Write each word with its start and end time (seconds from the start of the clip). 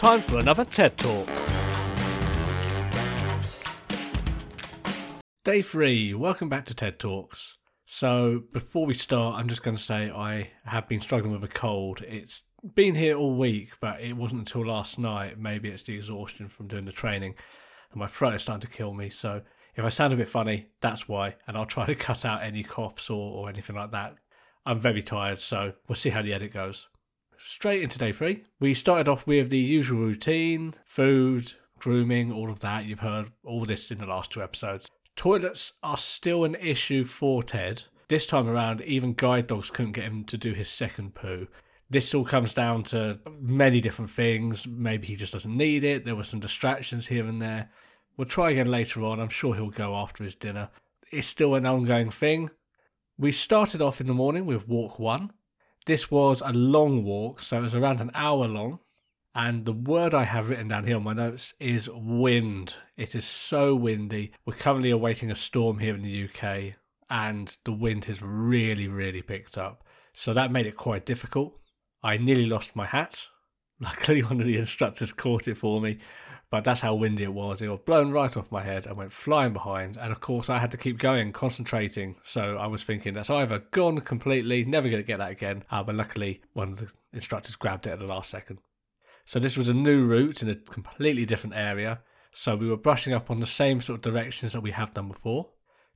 Time 0.00 0.22
for 0.22 0.38
another 0.38 0.64
TED 0.64 0.96
Talk. 0.96 1.28
Day 5.44 5.60
three, 5.60 6.14
welcome 6.14 6.48
back 6.48 6.64
to 6.64 6.74
TED 6.74 6.98
Talks. 6.98 7.58
So, 7.84 8.44
before 8.50 8.86
we 8.86 8.94
start, 8.94 9.38
I'm 9.38 9.46
just 9.46 9.62
going 9.62 9.76
to 9.76 9.82
say 9.82 10.10
I 10.10 10.52
have 10.64 10.88
been 10.88 11.02
struggling 11.02 11.34
with 11.34 11.44
a 11.44 11.52
cold. 11.52 12.00
It's 12.00 12.44
been 12.74 12.94
here 12.94 13.14
all 13.14 13.36
week, 13.36 13.72
but 13.78 14.00
it 14.00 14.14
wasn't 14.14 14.38
until 14.38 14.64
last 14.64 14.98
night. 14.98 15.38
Maybe 15.38 15.68
it's 15.68 15.82
the 15.82 15.96
exhaustion 15.96 16.48
from 16.48 16.66
doing 16.66 16.86
the 16.86 16.92
training, 16.92 17.34
and 17.92 18.00
my 18.00 18.06
throat 18.06 18.36
is 18.36 18.40
starting 18.40 18.66
to 18.66 18.74
kill 18.74 18.94
me. 18.94 19.10
So, 19.10 19.42
if 19.76 19.84
I 19.84 19.90
sound 19.90 20.14
a 20.14 20.16
bit 20.16 20.30
funny, 20.30 20.68
that's 20.80 21.08
why, 21.08 21.36
and 21.46 21.58
I'll 21.58 21.66
try 21.66 21.84
to 21.84 21.94
cut 22.06 22.24
out 22.24 22.42
any 22.42 22.62
coughs 22.62 23.10
or, 23.10 23.34
or 23.34 23.50
anything 23.50 23.76
like 23.76 23.90
that. 23.90 24.14
I'm 24.64 24.80
very 24.80 25.02
tired, 25.02 25.40
so 25.40 25.74
we'll 25.88 25.96
see 25.96 26.08
how 26.08 26.22
the 26.22 26.32
edit 26.32 26.54
goes. 26.54 26.88
Straight 27.42 27.82
into 27.82 27.98
day 27.98 28.12
three. 28.12 28.44
We 28.60 28.74
started 28.74 29.08
off 29.08 29.26
with 29.26 29.48
the 29.48 29.58
usual 29.58 29.98
routine 29.98 30.74
food, 30.84 31.54
grooming, 31.78 32.30
all 32.30 32.50
of 32.50 32.60
that. 32.60 32.84
You've 32.84 33.00
heard 33.00 33.32
all 33.44 33.64
this 33.64 33.90
in 33.90 33.98
the 33.98 34.06
last 34.06 34.30
two 34.30 34.42
episodes. 34.42 34.88
Toilets 35.16 35.72
are 35.82 35.96
still 35.96 36.44
an 36.44 36.54
issue 36.56 37.04
for 37.04 37.42
Ted. 37.42 37.84
This 38.08 38.26
time 38.26 38.46
around, 38.46 38.82
even 38.82 39.14
guide 39.14 39.46
dogs 39.46 39.70
couldn't 39.70 39.92
get 39.92 40.04
him 40.04 40.24
to 40.24 40.36
do 40.36 40.52
his 40.52 40.68
second 40.68 41.14
poo. 41.14 41.48
This 41.88 42.14
all 42.14 42.24
comes 42.24 42.54
down 42.54 42.84
to 42.84 43.18
many 43.40 43.80
different 43.80 44.10
things. 44.10 44.66
Maybe 44.66 45.06
he 45.06 45.16
just 45.16 45.32
doesn't 45.32 45.56
need 45.56 45.82
it. 45.82 46.04
There 46.04 46.16
were 46.16 46.24
some 46.24 46.40
distractions 46.40 47.08
here 47.08 47.26
and 47.26 47.40
there. 47.40 47.70
We'll 48.16 48.28
try 48.28 48.50
again 48.50 48.70
later 48.70 49.02
on. 49.02 49.18
I'm 49.18 49.28
sure 49.30 49.54
he'll 49.54 49.70
go 49.70 49.96
after 49.96 50.24
his 50.24 50.34
dinner. 50.34 50.68
It's 51.10 51.26
still 51.26 51.54
an 51.54 51.66
ongoing 51.66 52.10
thing. 52.10 52.50
We 53.18 53.32
started 53.32 53.80
off 53.80 54.00
in 54.00 54.06
the 54.06 54.14
morning 54.14 54.46
with 54.46 54.68
walk 54.68 54.98
one. 54.98 55.30
This 55.86 56.10
was 56.10 56.42
a 56.44 56.52
long 56.52 57.04
walk, 57.04 57.40
so 57.40 57.58
it 57.58 57.62
was 57.62 57.74
around 57.74 58.00
an 58.00 58.10
hour 58.14 58.46
long. 58.46 58.80
And 59.34 59.64
the 59.64 59.72
word 59.72 60.12
I 60.12 60.24
have 60.24 60.48
written 60.48 60.68
down 60.68 60.86
here 60.86 60.96
on 60.96 61.04
my 61.04 61.12
notes 61.12 61.54
is 61.60 61.88
wind. 61.88 62.74
It 62.96 63.14
is 63.14 63.24
so 63.24 63.74
windy. 63.74 64.32
We're 64.44 64.54
currently 64.54 64.90
awaiting 64.90 65.30
a 65.30 65.36
storm 65.36 65.78
here 65.78 65.94
in 65.94 66.02
the 66.02 66.24
UK, 66.24 66.74
and 67.08 67.56
the 67.64 67.72
wind 67.72 68.06
has 68.06 68.22
really, 68.22 68.88
really 68.88 69.22
picked 69.22 69.56
up. 69.56 69.84
So 70.12 70.32
that 70.34 70.50
made 70.50 70.66
it 70.66 70.76
quite 70.76 71.06
difficult. 71.06 71.56
I 72.02 72.16
nearly 72.16 72.46
lost 72.46 72.74
my 72.74 72.86
hat. 72.86 73.28
Luckily, 73.80 74.22
one 74.22 74.40
of 74.40 74.46
the 74.46 74.58
instructors 74.58 75.12
caught 75.12 75.48
it 75.48 75.56
for 75.56 75.80
me, 75.80 75.98
but 76.50 76.64
that's 76.64 76.80
how 76.80 76.94
windy 76.94 77.22
it 77.22 77.32
was. 77.32 77.62
It 77.62 77.68
was 77.68 77.80
blown 77.86 78.10
right 78.10 78.36
off 78.36 78.50
my 78.50 78.62
head 78.62 78.86
and 78.86 78.96
went 78.96 79.12
flying 79.12 79.52
behind. 79.52 79.96
And 79.96 80.10
of 80.10 80.20
course, 80.20 80.50
I 80.50 80.58
had 80.58 80.72
to 80.72 80.76
keep 80.76 80.98
going, 80.98 81.32
concentrating. 81.32 82.16
So 82.24 82.56
I 82.56 82.66
was 82.66 82.82
thinking 82.82 83.14
that's 83.14 83.30
either 83.30 83.60
gone 83.70 84.00
completely, 84.00 84.64
never 84.64 84.88
going 84.88 85.02
to 85.02 85.06
get 85.06 85.18
that 85.18 85.30
again. 85.30 85.62
Uh, 85.70 85.84
but 85.84 85.94
luckily, 85.94 86.42
one 86.52 86.70
of 86.70 86.78
the 86.78 86.92
instructors 87.12 87.54
grabbed 87.54 87.86
it 87.86 87.90
at 87.90 88.00
the 88.00 88.06
last 88.06 88.30
second. 88.30 88.58
So 89.24 89.38
this 89.38 89.56
was 89.56 89.68
a 89.68 89.74
new 89.74 90.04
route 90.04 90.42
in 90.42 90.48
a 90.48 90.56
completely 90.56 91.24
different 91.24 91.54
area. 91.54 92.00
So 92.32 92.56
we 92.56 92.68
were 92.68 92.76
brushing 92.76 93.12
up 93.12 93.30
on 93.30 93.38
the 93.38 93.46
same 93.46 93.80
sort 93.80 93.98
of 93.98 94.12
directions 94.12 94.52
that 94.52 94.60
we 94.60 94.72
have 94.72 94.92
done 94.92 95.08
before. 95.08 95.50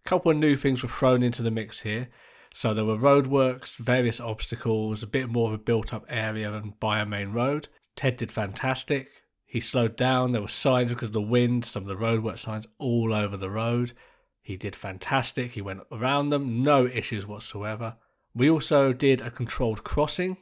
A 0.05 0.08
couple 0.08 0.30
of 0.30 0.36
new 0.36 0.55
things 0.55 0.84
were 0.84 0.88
thrown 0.88 1.25
into 1.25 1.42
the 1.42 1.50
mix 1.50 1.80
here. 1.80 2.10
So 2.55 2.72
there 2.72 2.84
were 2.84 2.97
roadworks, 2.97 3.77
various 3.77 4.20
obstacles, 4.20 5.02
a 5.02 5.08
bit 5.08 5.28
more 5.28 5.48
of 5.48 5.55
a 5.55 5.58
built 5.58 5.92
up 5.92 6.05
area 6.08 6.48
than 6.52 6.75
by 6.78 7.00
a 7.00 7.06
main 7.06 7.32
road. 7.32 7.66
Ted 7.97 8.19
did 8.19 8.30
fantastic. 8.30 9.23
He 9.55 9.60
slowed 9.60 9.97
down. 9.97 10.33
There 10.33 10.42
were 10.42 10.48
signs 10.48 10.91
because 10.91 11.10
of 11.10 11.14
the 11.14 11.22
wind, 11.22 11.64
some 11.64 11.84
of 11.84 11.88
the 11.88 12.05
roadwork 12.05 12.38
signs 12.38 12.66
all 12.78 13.14
over 13.14 13.36
the 13.36 13.50
road. 13.50 13.92
He 14.42 14.56
did 14.56 14.77
fantastic. 14.77 15.52
He 15.52 15.62
went 15.62 15.83
around 15.91 16.28
them, 16.28 16.62
no 16.62 16.86
issues 16.86 17.27
whatsoever. 17.27 17.97
We 18.34 18.50
also 18.50 18.92
did 18.92 19.20
a 19.20 19.30
controlled 19.30 19.84
crossing 19.84 20.36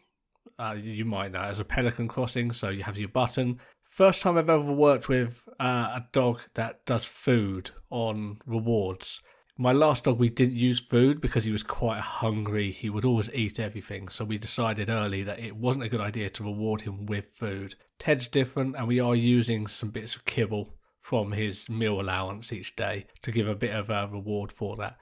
uh, 0.58 0.72
you 0.72 1.04
might 1.04 1.32
know 1.32 1.42
as 1.42 1.58
a 1.58 1.64
pelican 1.64 2.08
crossing. 2.08 2.52
So 2.52 2.68
you 2.68 2.82
have 2.82 2.98
your 2.98 3.08
button. 3.08 3.60
First 3.88 4.22
time 4.22 4.38
I've 4.38 4.48
ever 4.48 4.72
worked 4.72 5.08
with 5.08 5.48
uh, 5.60 5.98
a 5.98 6.06
dog 6.12 6.40
that 6.54 6.84
does 6.86 7.04
food 7.04 7.70
on 7.90 8.38
rewards. 8.46 9.20
My 9.58 9.72
last 9.72 10.04
dog, 10.04 10.18
we 10.18 10.30
didn't 10.30 10.56
use 10.56 10.80
food 10.80 11.20
because 11.20 11.44
he 11.44 11.50
was 11.50 11.62
quite 11.62 12.00
hungry. 12.00 12.72
He 12.72 12.88
would 12.88 13.04
always 13.04 13.30
eat 13.34 13.60
everything. 13.60 14.08
So 14.08 14.24
we 14.24 14.38
decided 14.38 14.88
early 14.88 15.22
that 15.24 15.38
it 15.38 15.56
wasn't 15.56 15.84
a 15.84 15.90
good 15.90 16.00
idea 16.00 16.30
to 16.30 16.44
reward 16.44 16.80
him 16.80 17.04
with 17.04 17.26
food. 17.34 17.74
Ted's 17.98 18.28
different, 18.28 18.76
and 18.76 18.88
we 18.88 18.98
are 18.98 19.14
using 19.14 19.66
some 19.66 19.90
bits 19.90 20.16
of 20.16 20.24
kibble 20.24 20.74
from 21.00 21.32
his 21.32 21.68
meal 21.68 22.00
allowance 22.00 22.50
each 22.50 22.74
day 22.76 23.06
to 23.20 23.30
give 23.30 23.46
a 23.46 23.54
bit 23.54 23.74
of 23.74 23.90
a 23.90 24.08
reward 24.10 24.52
for 24.52 24.74
that. 24.76 24.96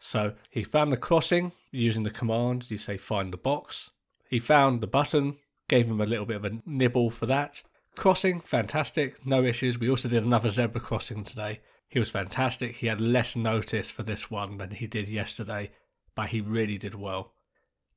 So 0.00 0.34
he 0.50 0.64
found 0.64 0.90
the 0.90 0.96
crossing 0.96 1.52
using 1.70 2.02
the 2.02 2.10
command. 2.10 2.68
You 2.70 2.78
say 2.78 2.96
find 2.96 3.32
the 3.32 3.36
box. 3.36 3.90
He 4.28 4.40
found 4.40 4.80
the 4.80 4.88
button, 4.88 5.36
gave 5.68 5.86
him 5.86 6.00
a 6.00 6.06
little 6.06 6.26
bit 6.26 6.36
of 6.38 6.44
a 6.44 6.58
nibble 6.66 7.10
for 7.10 7.26
that. 7.26 7.62
Crossing, 7.94 8.40
fantastic, 8.40 9.24
no 9.24 9.44
issues. 9.44 9.78
We 9.78 9.90
also 9.90 10.08
did 10.08 10.24
another 10.24 10.50
zebra 10.50 10.80
crossing 10.80 11.22
today. 11.22 11.60
He 11.92 11.98
was 11.98 12.08
fantastic. 12.08 12.76
He 12.76 12.86
had 12.86 13.02
less 13.02 13.36
notice 13.36 13.90
for 13.90 14.02
this 14.02 14.30
one 14.30 14.56
than 14.56 14.70
he 14.70 14.86
did 14.86 15.08
yesterday, 15.08 15.72
but 16.14 16.30
he 16.30 16.40
really 16.40 16.78
did 16.78 16.94
well. 16.94 17.34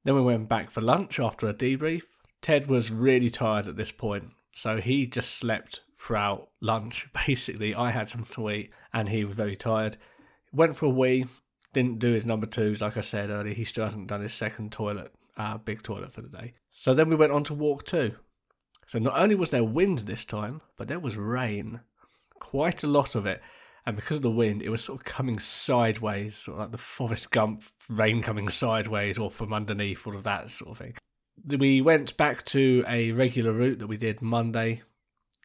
Then 0.03 0.15
we 0.15 0.21
went 0.21 0.49
back 0.49 0.69
for 0.69 0.81
lunch 0.81 1.17
after 1.17 1.47
a 1.47 1.53
debrief. 1.53 2.03
Ted 2.41 2.67
was 2.67 2.91
really 2.91 3.29
tired 3.29 3.67
at 3.67 3.77
this 3.77 3.93
point, 3.93 4.31
so 4.53 4.81
he 4.81 5.07
just 5.07 5.31
slept 5.31 5.79
throughout 5.97 6.49
lunch. 6.59 7.07
Basically, 7.25 7.73
I 7.73 7.91
had 7.91 8.09
some 8.09 8.25
to 8.25 8.49
eat 8.49 8.71
and 8.93 9.07
he 9.07 9.23
was 9.23 9.37
very 9.37 9.55
tired. 9.55 9.95
Went 10.51 10.75
for 10.75 10.87
a 10.87 10.89
wee, 10.89 11.25
didn't 11.71 11.99
do 11.99 12.11
his 12.11 12.25
number 12.25 12.47
twos, 12.47 12.81
like 12.81 12.97
I 12.97 13.01
said 13.01 13.29
earlier. 13.29 13.53
He 13.53 13.63
still 13.63 13.85
hasn't 13.85 14.07
done 14.07 14.21
his 14.21 14.33
second 14.33 14.73
toilet 14.73 15.13
our 15.37 15.57
big 15.57 15.83
toilet 15.83 16.11
for 16.11 16.21
the 16.21 16.27
day. 16.27 16.53
So 16.69 16.93
then 16.93 17.07
we 17.07 17.15
went 17.15 17.31
on 17.31 17.45
to 17.45 17.53
walk 17.53 17.85
two. 17.85 18.15
So 18.87 18.99
not 18.99 19.17
only 19.17 19.35
was 19.35 19.51
there 19.51 19.63
wind 19.63 19.99
this 19.99 20.25
time, 20.25 20.61
but 20.75 20.89
there 20.89 20.99
was 20.99 21.15
rain. 21.15 21.79
Quite 22.39 22.83
a 22.83 22.87
lot 22.87 23.15
of 23.15 23.25
it. 23.25 23.41
And 23.85 23.95
because 23.95 24.17
of 24.17 24.23
the 24.23 24.31
wind, 24.31 24.63
it 24.63 24.69
was 24.69 24.83
sort 24.83 24.99
of 24.99 25.05
coming 25.05 25.39
sideways, 25.39 26.35
sort 26.35 26.55
of 26.55 26.61
like 26.61 26.71
the 26.71 26.77
Forrest 26.77 27.29
Gump 27.29 27.63
rain 27.87 28.21
coming 28.21 28.49
sideways 28.49 29.17
or 29.17 29.29
from 29.29 29.53
underneath, 29.53 30.07
all 30.07 30.15
of 30.15 30.23
that 30.23 30.49
sort 30.49 30.71
of 30.71 30.77
thing. 30.79 30.95
We 31.59 31.81
went 31.81 32.17
back 32.17 32.43
to 32.45 32.83
a 32.87 33.11
regular 33.11 33.51
route 33.51 33.79
that 33.79 33.87
we 33.87 33.97
did 33.97 34.21
Monday. 34.21 34.81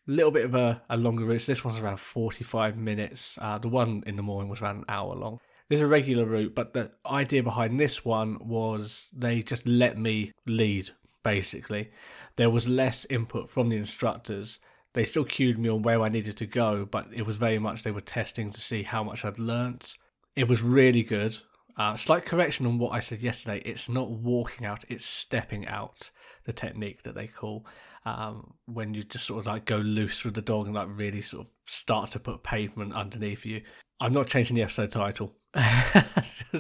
A 0.08 0.10
little 0.10 0.30
bit 0.30 0.46
of 0.46 0.54
a, 0.54 0.80
a 0.88 0.96
longer 0.96 1.26
route. 1.26 1.42
So 1.42 1.52
this 1.52 1.64
one's 1.64 1.78
around 1.78 1.98
45 1.98 2.78
minutes. 2.78 3.38
Uh, 3.40 3.58
the 3.58 3.68
one 3.68 4.02
in 4.06 4.16
the 4.16 4.22
morning 4.22 4.48
was 4.48 4.62
around 4.62 4.78
an 4.78 4.84
hour 4.88 5.14
long. 5.14 5.38
This 5.68 5.76
is 5.76 5.82
a 5.82 5.86
regular 5.86 6.24
route, 6.24 6.54
but 6.54 6.72
the 6.72 6.90
idea 7.06 7.42
behind 7.42 7.78
this 7.78 8.04
one 8.04 8.38
was 8.40 9.08
they 9.12 9.42
just 9.42 9.68
let 9.68 9.98
me 9.98 10.32
lead, 10.46 10.90
basically. 11.22 11.90
There 12.36 12.50
was 12.50 12.68
less 12.68 13.06
input 13.10 13.50
from 13.50 13.68
the 13.68 13.76
instructors. 13.76 14.58
They 14.94 15.04
still 15.04 15.24
cued 15.24 15.58
me 15.58 15.68
on 15.68 15.82
where 15.82 16.02
I 16.02 16.08
needed 16.08 16.36
to 16.38 16.46
go, 16.46 16.84
but 16.84 17.06
it 17.14 17.26
was 17.26 17.36
very 17.36 17.58
much 17.58 17.82
they 17.82 17.92
were 17.92 18.00
testing 18.00 18.50
to 18.50 18.60
see 18.60 18.82
how 18.82 19.04
much 19.04 19.24
I'd 19.24 19.38
learnt. 19.38 19.94
It 20.34 20.48
was 20.48 20.62
really 20.62 21.02
good. 21.02 21.38
Uh, 21.76 21.96
slight 21.96 22.24
correction 22.24 22.66
on 22.66 22.78
what 22.78 22.90
I 22.90 23.00
said 23.00 23.22
yesterday. 23.22 23.62
It's 23.64 23.88
not 23.88 24.10
walking 24.10 24.66
out, 24.66 24.84
it's 24.88 25.04
stepping 25.04 25.66
out, 25.66 26.10
the 26.44 26.52
technique 26.52 27.02
that 27.04 27.14
they 27.14 27.26
call. 27.26 27.66
Um, 28.04 28.54
when 28.66 28.94
you 28.94 29.02
just 29.02 29.26
sort 29.26 29.40
of 29.40 29.46
like 29.46 29.66
go 29.66 29.76
loose 29.76 30.24
with 30.24 30.34
the 30.34 30.42
dog 30.42 30.66
and 30.66 30.74
like 30.74 30.88
really 30.90 31.22
sort 31.22 31.46
of 31.46 31.52
start 31.66 32.10
to 32.12 32.18
put 32.18 32.42
pavement 32.42 32.94
underneath 32.94 33.44
you. 33.44 33.62
I'm 34.00 34.12
not 34.12 34.26
changing 34.26 34.56
the 34.56 34.62
episode 34.62 34.90
title. 34.90 35.36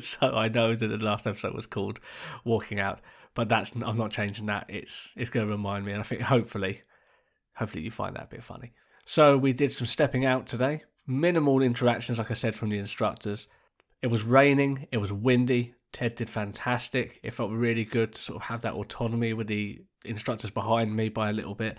so 0.00 0.36
I 0.36 0.48
know 0.48 0.74
that 0.74 0.86
the 0.86 0.98
last 0.98 1.26
episode 1.26 1.54
was 1.54 1.66
called 1.66 2.00
"Walking 2.44 2.78
Out," 2.80 3.00
but 3.34 3.48
that's 3.48 3.72
I'm 3.74 3.96
not 3.96 4.10
changing 4.10 4.46
that. 4.46 4.66
It's 4.68 5.10
it's 5.16 5.30
going 5.30 5.46
to 5.46 5.52
remind 5.52 5.86
me, 5.86 5.92
and 5.92 6.00
I 6.00 6.04
think 6.04 6.22
hopefully, 6.22 6.82
hopefully 7.60 7.84
you 7.84 7.90
find 7.90 8.16
that 8.16 8.24
a 8.24 8.34
bit 8.34 8.42
funny. 8.42 8.72
So 9.04 9.36
we 9.36 9.52
did 9.52 9.70
some 9.70 9.86
stepping 9.86 10.24
out 10.24 10.46
today. 10.46 10.82
Minimal 11.06 11.62
interactions, 11.62 12.18
like 12.18 12.30
I 12.30 12.34
said, 12.34 12.54
from 12.54 12.70
the 12.70 12.78
instructors. 12.78 13.46
It 14.02 14.06
was 14.06 14.22
raining. 14.22 14.88
It 14.90 14.96
was 14.96 15.12
windy. 15.12 15.74
Ted 15.92 16.14
did 16.14 16.30
fantastic. 16.30 17.20
It 17.22 17.34
felt 17.34 17.50
really 17.52 17.84
good 17.84 18.14
to 18.14 18.20
sort 18.20 18.36
of 18.36 18.42
have 18.42 18.62
that 18.62 18.74
autonomy 18.74 19.34
with 19.34 19.46
the 19.46 19.82
instructors 20.04 20.50
behind 20.50 20.96
me 20.96 21.10
by 21.10 21.28
a 21.28 21.34
little 21.34 21.54
bit. 21.54 21.76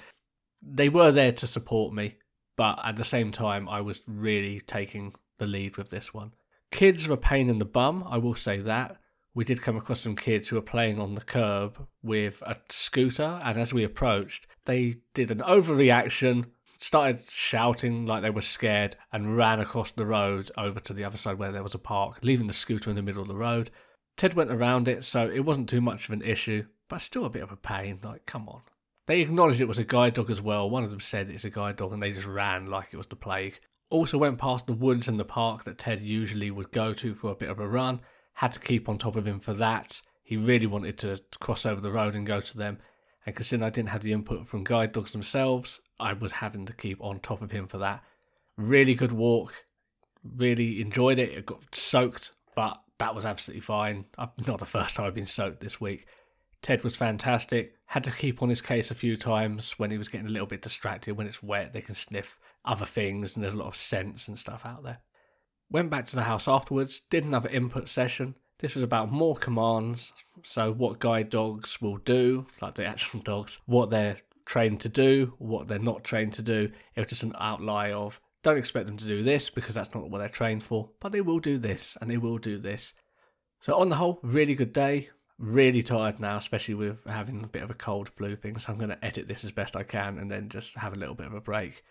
They 0.62 0.88
were 0.88 1.12
there 1.12 1.32
to 1.32 1.48
support 1.48 1.94
me, 1.94 2.18
but 2.56 2.80
at 2.84 2.98
the 2.98 3.04
same 3.04 3.32
time, 3.32 3.68
I 3.68 3.82
was 3.82 4.02
really 4.06 4.62
taking 4.62 5.14
the 5.40 5.48
lead 5.48 5.78
with 5.78 5.90
this 5.90 6.14
one. 6.14 6.34
Kids 6.72 7.08
are 7.08 7.14
a 7.14 7.18
pain 7.18 7.50
in 7.50 7.58
the 7.58 7.66
bum, 7.66 8.06
I 8.08 8.20
will 8.20 8.36
say 8.36 8.60
that. 8.60 8.98
We 9.34 9.46
did 9.46 9.62
come 9.62 9.78
across 9.78 10.02
some 10.02 10.16
kids 10.16 10.50
who 10.50 10.58
were 10.58 10.62
playing 10.62 11.00
on 11.00 11.16
the 11.16 11.22
curb 11.22 11.88
with 12.04 12.42
a 12.46 12.58
scooter, 12.70 13.40
and 13.44 13.58
as 13.58 13.74
we 13.74 13.84
approached, 13.84 14.46
they 14.66 14.96
did 15.14 15.32
an 15.32 15.40
overreaction, 15.40 16.48
started 16.80 17.22
shouting 17.30 18.06
like 18.06 18.24
they 18.24 18.30
were 18.30 18.42
scared, 18.42 18.98
and 19.14 19.38
ran 19.38 19.62
across 19.62 19.92
the 19.92 20.06
road 20.06 20.52
over 20.58 20.82
to 20.82 20.94
the 20.94 21.06
other 21.06 21.18
side 21.18 21.38
where 21.38 21.52
there 21.52 21.64
was 21.64 21.74
a 21.74 21.80
park, 21.80 22.20
leaving 22.22 22.48
the 22.48 22.54
scooter 22.54 22.90
in 22.90 22.98
the 22.98 23.02
middle 23.02 23.22
of 23.22 23.30
the 23.30 23.36
road. 23.36 23.70
Ted 24.18 24.34
went 24.34 24.52
around 24.52 24.90
it, 24.90 25.06
so 25.06 25.30
it 25.30 25.46
wasn't 25.46 25.70
too 25.70 25.82
much 25.82 26.10
of 26.10 26.14
an 26.14 26.22
issue, 26.22 26.66
but 26.90 27.00
still 27.00 27.26
a 27.26 27.30
bit 27.30 27.44
of 27.44 27.54
a 27.54 27.58
pain. 27.58 28.00
Like, 28.04 28.26
come 28.26 28.50
on. 28.50 28.62
They 29.08 29.22
acknowledged 29.22 29.62
it 29.62 29.68
was 29.68 29.80
a 29.80 29.86
guide 29.86 30.16
dog 30.16 30.30
as 30.30 30.42
well. 30.42 30.70
One 30.70 30.84
of 30.84 30.92
them 30.92 31.00
said 31.00 31.30
it's 31.30 31.46
a 31.46 31.50
guide 31.50 31.78
dog, 31.78 31.94
and 31.94 32.04
they 32.04 32.12
just 32.12 32.28
ran 32.28 32.68
like 32.68 32.90
it 32.92 32.98
was 32.98 33.08
the 33.08 33.16
plague. 33.16 33.60
Also 33.90 34.18
went 34.18 34.38
past 34.38 34.68
the 34.68 34.74
woods 34.74 35.08
and 35.08 35.20
the 35.20 35.26
park 35.26 35.64
that 35.64 35.78
Ted 35.78 36.02
usually 36.02 36.52
would 36.52 36.72
go 36.72 36.94
to 36.94 37.14
for 37.14 37.32
a 37.32 37.36
bit 37.36 37.50
of 37.50 37.60
a 37.60 37.68
run. 37.68 38.02
Had 38.34 38.54
to 38.54 38.60
keep 38.60 38.90
on 38.90 38.98
top 38.98 39.16
of 39.16 39.28
him 39.28 39.40
for 39.40 39.54
that. 39.54 40.02
He 40.24 40.38
really 40.38 40.68
wanted 40.68 40.98
to 41.00 41.20
cross 41.40 41.66
over 41.66 41.82
the 41.82 41.92
road 41.92 42.16
and 42.16 42.26
go 42.26 42.42
to 42.42 42.58
them. 42.58 42.80
And 43.26 43.36
considering 43.36 43.68
I 43.68 43.70
didn't 43.70 43.90
have 43.90 44.02
the 44.02 44.14
input 44.14 44.48
from 44.48 44.64
guide 44.64 44.94
dogs 44.94 45.12
themselves, 45.12 45.80
I 46.00 46.14
was 46.14 46.32
having 46.32 46.66
to 46.66 46.74
keep 46.74 47.02
on 47.02 47.20
top 47.20 47.42
of 47.42 47.52
him 47.52 47.68
for 47.68 47.78
that. 47.80 48.04
Really 48.58 48.96
good 48.96 49.12
walk. 49.12 49.54
Really 50.24 50.82
enjoyed 50.82 51.20
it. 51.20 51.32
It 51.32 51.46
got 51.46 51.76
soaked, 51.76 52.32
but 52.56 52.82
that 52.98 53.14
was 53.14 53.26
absolutely 53.26 53.62
fine. 53.62 54.06
Not 54.48 54.60
the 54.60 54.66
first 54.66 54.96
time 54.96 55.06
I've 55.06 55.14
been 55.14 55.26
soaked 55.26 55.60
this 55.60 55.80
week. 55.80 56.08
Ted 56.62 56.84
was 56.84 56.96
fantastic. 56.96 57.76
Had 57.86 58.04
to 58.04 58.12
keep 58.12 58.42
on 58.42 58.50
his 58.50 58.62
case 58.62 58.92
a 58.92 58.96
few 58.96 59.16
times 59.18 59.74
when 59.78 59.92
he 59.92 59.98
was 59.98 60.08
getting 60.08 60.28
a 60.28 60.32
little 60.32 60.48
bit 60.48 60.62
distracted. 60.62 61.18
When 61.18 61.28
it's 61.28 61.42
wet, 61.44 61.74
they 61.74 61.82
can 61.82 61.96
sniff 61.96 62.38
other 62.66 62.86
things, 62.86 63.36
and 63.36 63.44
there's 63.44 63.56
a 63.56 63.58
lot 63.58 63.68
of 63.68 63.76
scents 63.76 64.28
and 64.28 64.38
stuff 64.38 64.66
out 64.66 64.84
there. 64.84 65.00
Went 65.72 65.90
back 65.90 66.06
to 66.08 66.16
the 66.16 66.24
house 66.24 66.48
afterwards, 66.48 67.02
did 67.10 67.24
another 67.24 67.50
input 67.50 67.88
session. 67.88 68.36
This 68.60 68.76
was 68.76 68.84
about 68.84 69.12
more 69.12 69.36
commands. 69.36 70.12
So, 70.44 70.72
what 70.72 71.00
guide 71.00 71.30
dogs 71.30 71.82
will 71.82 71.98
do, 71.98 72.46
like 72.62 72.76
the 72.76 72.86
actual 72.86 73.20
dogs, 73.24 73.60
what 73.66 73.90
they're 73.90 74.18
trained 74.46 74.82
to 74.82 74.90
do, 74.90 75.34
what 75.38 75.68
they're 75.68 75.80
not 75.80 76.04
trained 76.04 76.34
to 76.34 76.42
do. 76.42 76.70
It 76.96 77.00
was 77.00 77.08
just 77.08 77.24
an 77.24 77.34
outline 77.40 77.94
of 77.94 78.20
don't 78.44 78.58
expect 78.58 78.86
them 78.86 78.98
to 78.98 79.06
do 79.06 79.24
this 79.24 79.50
because 79.50 79.76
that's 79.76 79.94
not 79.94 80.10
what 80.10 80.20
they're 80.20 80.28
trained 80.28 80.64
for, 80.64 80.90
but 81.00 81.12
they 81.12 81.22
will 81.22 81.40
do 81.40 81.58
this 81.58 81.98
and 82.02 82.10
they 82.10 82.18
will 82.18 82.38
do 82.38 82.58
this. 82.58 82.94
So, 83.62 83.76
on 83.76 83.90
the 83.90 83.96
whole, 83.96 84.20
really 84.24 84.56
good 84.56 84.74
day 84.74 85.10
really 85.42 85.82
tired 85.82 86.20
now, 86.20 86.38
especially 86.38 86.76
with 86.76 87.04
having 87.06 87.44
a 87.44 87.48
bit 87.48 87.64
of 87.64 87.72
a 87.72 87.74
cold 87.76 88.08
flu 88.10 88.36
thing. 88.36 88.58
So 88.58 88.72
I'm 88.72 88.78
going 88.78 88.92
to 88.92 89.04
edit 89.04 89.28
this 89.28 89.44
as 89.44 89.52
best 89.52 89.76
I 89.76 89.84
can 89.84 90.18
and 90.18 90.30
then 90.30 90.50
just 90.50 90.76
have 90.76 90.94
a 90.94 90.98
little 90.98 91.16
bit 91.16 91.26
of 91.26 91.34
a 91.34 91.42
break. 91.42 91.84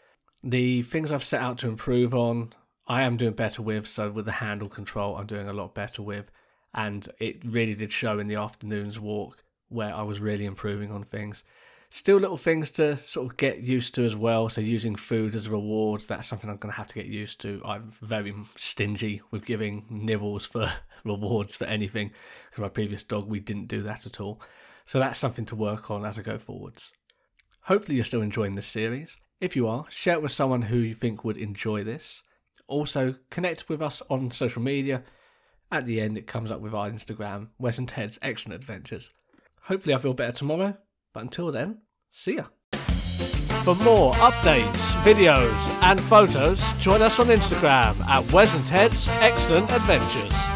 The 0.42 0.82
things 0.82 1.12
I've 1.12 1.24
set 1.24 1.42
out 1.42 1.58
to 1.58 1.68
improve 1.68 2.14
on, 2.14 2.54
I 2.86 3.02
am 3.02 3.16
doing 3.16 3.34
better 3.34 3.62
with. 3.62 3.86
So 3.86 4.10
with 4.10 4.24
the 4.24 4.32
handle 4.32 4.68
control, 4.68 5.16
I'm 5.16 5.26
doing 5.26 5.48
a 5.48 5.52
lot 5.52 5.74
better 5.74 6.02
with. 6.02 6.30
And 6.74 7.08
it 7.18 7.44
really 7.44 7.74
did 7.74 7.92
show 7.92 8.18
in 8.18 8.28
the 8.28 8.36
afternoon's 8.36 8.98
walk 8.98 9.42
where 9.68 9.94
I 9.94 10.02
was 10.02 10.20
really 10.20 10.44
improving 10.44 10.90
on 10.90 11.04
things. 11.04 11.44
Still 11.92 12.18
little 12.18 12.36
things 12.36 12.70
to 12.70 12.96
sort 12.96 13.30
of 13.30 13.36
get 13.36 13.60
used 13.60 13.94
to 13.96 14.04
as 14.04 14.14
well. 14.14 14.48
So 14.48 14.60
using 14.60 14.94
food 14.94 15.34
as 15.34 15.48
rewards, 15.48 16.06
that's 16.06 16.28
something 16.28 16.48
I'm 16.48 16.58
going 16.58 16.72
to 16.72 16.76
have 16.76 16.86
to 16.88 16.94
get 16.94 17.06
used 17.06 17.40
to. 17.40 17.60
I'm 17.64 17.92
very 18.00 18.32
stingy 18.56 19.22
with 19.32 19.44
giving 19.44 19.86
nibbles 19.90 20.46
for 20.46 20.72
rewards 21.04 21.56
for 21.56 21.64
anything. 21.64 22.12
Because 22.48 22.62
my 22.62 22.68
previous 22.68 23.02
dog, 23.02 23.28
we 23.28 23.40
didn't 23.40 23.66
do 23.66 23.82
that 23.82 24.06
at 24.06 24.20
all. 24.20 24.40
So 24.86 24.98
that's 24.98 25.18
something 25.18 25.46
to 25.46 25.56
work 25.56 25.90
on 25.90 26.04
as 26.04 26.18
I 26.18 26.22
go 26.22 26.38
forwards. 26.38 26.92
Hopefully 27.62 27.96
you're 27.96 28.04
still 28.04 28.22
enjoying 28.22 28.54
this 28.54 28.66
series. 28.66 29.16
If 29.40 29.56
you 29.56 29.66
are, 29.68 29.86
share 29.88 30.14
it 30.14 30.22
with 30.22 30.32
someone 30.32 30.62
who 30.62 30.78
you 30.78 30.94
think 30.94 31.24
would 31.24 31.36
enjoy 31.36 31.82
this. 31.82 32.22
Also, 32.70 33.16
connect 33.30 33.68
with 33.68 33.82
us 33.82 34.00
on 34.08 34.30
social 34.30 34.62
media. 34.62 35.02
At 35.72 35.86
the 35.86 36.00
end, 36.00 36.16
it 36.16 36.28
comes 36.28 36.52
up 36.52 36.60
with 36.60 36.72
our 36.72 36.88
Instagram, 36.88 37.48
Wes 37.58 37.78
and 37.78 37.88
Ted's 37.88 38.18
Excellent 38.22 38.60
Adventures. 38.60 39.10
Hopefully, 39.62 39.92
I 39.92 39.98
feel 39.98 40.14
better 40.14 40.32
tomorrow. 40.32 40.76
But 41.12 41.24
until 41.24 41.50
then, 41.50 41.78
see 42.10 42.36
ya. 42.36 42.44
For 43.64 43.74
more 43.74 44.14
updates, 44.14 44.72
videos, 45.02 45.52
and 45.82 46.00
photos, 46.00 46.62
join 46.78 47.02
us 47.02 47.18
on 47.18 47.26
Instagram 47.26 48.00
at 48.06 48.32
Wes 48.32 48.54
and 48.54 48.64
Ted's 48.66 49.08
Excellent 49.08 49.72
Adventures. 49.72 50.49